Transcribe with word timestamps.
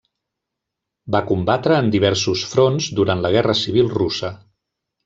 Va 1.15 1.21
combatre 1.33 1.77
en 1.83 1.93
diversos 1.97 2.47
fronts 2.55 2.91
durant 3.01 3.25
la 3.27 3.35
Guerra 3.39 3.59
Civil 3.65 3.97
Russa. 3.99 4.35